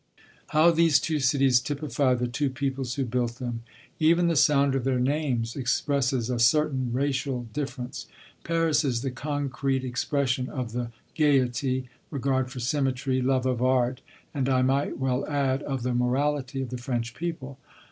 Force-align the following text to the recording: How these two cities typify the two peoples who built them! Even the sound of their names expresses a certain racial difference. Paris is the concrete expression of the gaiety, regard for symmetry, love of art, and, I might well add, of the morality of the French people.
How 0.47 0.71
these 0.71 0.99
two 0.99 1.19
cities 1.19 1.59
typify 1.59 2.15
the 2.15 2.25
two 2.27 2.49
peoples 2.49 2.95
who 2.95 3.05
built 3.05 3.35
them! 3.35 3.61
Even 3.99 4.25
the 4.29 4.35
sound 4.35 4.73
of 4.73 4.83
their 4.83 4.99
names 4.99 5.55
expresses 5.55 6.27
a 6.27 6.39
certain 6.39 6.91
racial 6.91 7.43
difference. 7.53 8.07
Paris 8.43 8.83
is 8.83 9.03
the 9.03 9.11
concrete 9.11 9.83
expression 9.85 10.49
of 10.49 10.71
the 10.71 10.89
gaiety, 11.15 11.87
regard 12.09 12.49
for 12.49 12.59
symmetry, 12.59 13.21
love 13.21 13.45
of 13.45 13.61
art, 13.61 14.01
and, 14.33 14.49
I 14.49 14.63
might 14.63 14.97
well 14.97 15.23
add, 15.27 15.61
of 15.61 15.83
the 15.83 15.93
morality 15.93 16.63
of 16.63 16.71
the 16.71 16.79
French 16.81 17.13
people. 17.13 17.59